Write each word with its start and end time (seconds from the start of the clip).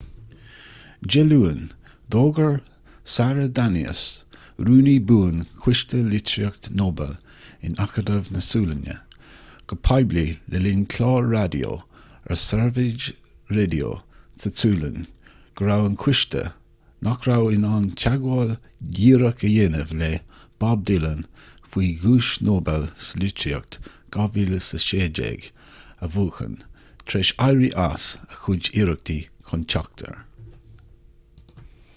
dé 1.13 1.21
luain 1.27 1.61
d'fhógair 2.13 2.51
sara 3.13 3.45
danius 3.59 4.01
rúnaí 4.67 4.97
buan 5.11 5.39
choiste 5.63 6.01
litríochta 6.11 6.73
nobel 6.81 7.15
in 7.69 7.75
acadamh 7.85 8.29
na 8.35 8.41
sualainne 8.49 8.95
go 9.71 9.79
poiblí 9.89 10.25
le 10.53 10.61
linn 10.67 10.85
clár 10.93 11.31
raidió 11.33 11.73
ar 12.29 12.41
sveriges 12.43 13.09
radio 13.59 13.89
sa 14.43 14.53
tsualainn 14.59 15.09
go 15.57 15.67
raibh 15.71 15.89
an 15.89 15.97
coiste 16.05 16.45
nach 17.09 17.27
raibh 17.31 17.49
in 17.59 17.67
ann 17.73 17.89
teagmháil 18.05 18.55
dhíreach 19.01 19.45
a 19.49 19.55
dhéanamh 19.57 19.97
le 20.05 20.11
bob 20.65 20.87
dylan 20.91 21.27
faoi 21.73 21.89
dhuais 22.07 22.29
nobel 22.51 22.87
sa 23.09 23.25
litríocht 23.27 23.81
2016 24.19 25.51
a 25.99 26.15
bhuachan 26.15 26.55
tar 27.05 27.21
éis 27.23 27.35
éirí 27.51 27.73
as 27.91 28.11
a 28.31 28.35
chuid 28.45 28.75
iarrachtaí 28.81 29.19
chun 29.51 29.71
teacht 29.75 30.11
air 30.11 30.19